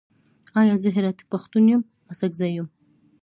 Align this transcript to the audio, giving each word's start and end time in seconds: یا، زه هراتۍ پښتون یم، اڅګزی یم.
یا، 0.69 0.75
زه 0.81 0.89
هراتۍ 0.95 1.23
پښتون 1.31 1.65
یم، 1.71 1.81
اڅګزی 2.11 2.49
یم. 2.57 2.67